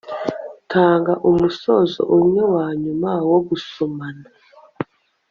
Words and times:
Tanga 0.71 1.13
umusozo 1.29 2.01
umwe 2.17 2.41
wanyuma 2.55 3.11
wo 3.31 3.39
gusomana 3.47 4.27